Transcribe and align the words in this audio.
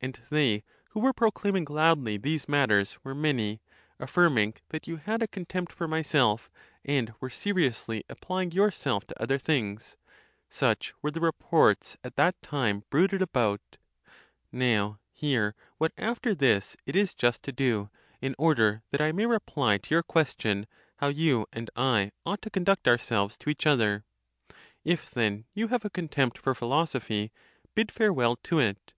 And 0.00 0.18
they, 0.30 0.64
who 0.92 1.00
were 1.00 1.12
proclaiming 1.12 1.66
loudly 1.68 2.16
these 2.16 2.48
matters, 2.48 2.96
were 3.04 3.14
many, 3.14 3.60
affirming 4.00 4.54
that 4.70 4.86
you 4.88 4.96
had 4.96 5.20
a 5.20 5.28
contempt 5.28 5.70
for 5.70 5.86
myself, 5.86 6.48
and 6.82 7.12
were 7.20 7.28
seriously 7.28 8.02
apply 8.08 8.44
ing 8.44 8.52
yourself 8.52 9.06
to 9.06 9.22
other 9.22 9.36
things. 9.38 9.98
Such 10.48 10.94
were 11.02 11.10
the 11.10 11.20
reports 11.20 11.98
at 12.02 12.16
that 12.16 12.40
time 12.40 12.84
bruited 12.88 13.20
abroad. 13.20 13.60
Now 14.50 14.98
hear 15.12 15.54
what 15.76 15.92
after 15.98 16.34
this 16.34 16.78
it 16.86 16.96
is 16.96 17.12
just 17.14 17.42
to 17.42 17.52
do, 17.52 17.90
in 18.22 18.34
order 18.38 18.82
that 18.92 19.02
I 19.02 19.12
may 19.12 19.26
reply 19.26 19.76
to 19.76 19.94
your 19.94 20.02
question, 20.02 20.66
how 21.00 21.08
you 21.08 21.46
and 21.52 21.68
I 21.76 22.12
ought 22.24 22.40
to 22.40 22.48
conduct 22.50 22.88
ourselves 22.88 23.36
to 23.36 23.50
each 23.50 23.66
other. 23.66 24.06
If 24.86 25.10
then 25.10 25.44
you 25.52 25.68
have 25.68 25.84
a 25.84 25.90
contempt 25.90 26.38
for 26.38 26.54
philosophy, 26.54 27.30
bid 27.74 27.92
farewell 27.92 28.36
to 28.44 28.58
it. 28.58 28.94